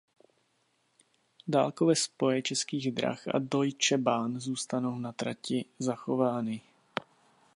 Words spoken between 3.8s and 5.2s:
Bahn zůstanou na